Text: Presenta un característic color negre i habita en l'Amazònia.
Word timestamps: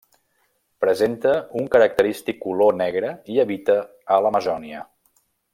Presenta 0.85 1.33
un 1.61 1.69
característic 1.75 2.41
color 2.47 2.75
negre 2.81 3.13
i 3.35 3.39
habita 3.47 3.79
en 4.17 4.27
l'Amazònia. 4.29 4.85